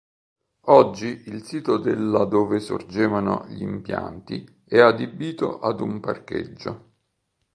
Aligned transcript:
Oggi 0.69 1.25
il 1.27 1.43
sito 1.43 1.77
della 1.77 2.25
dove 2.25 2.59
sorgevano 2.59 3.45
gli 3.49 3.61
impianti 3.61 4.63
è 4.65 4.79
adibito 4.79 5.59
ad 5.59 5.79
un 5.79 5.99
parcheggio. 5.99 6.91